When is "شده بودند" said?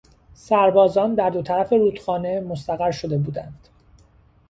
2.91-3.67